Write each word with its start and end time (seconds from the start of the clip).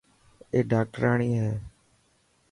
اي 0.53 0.59
ڊاڪٽرياڻي 0.71 1.27
هي. 1.41 1.51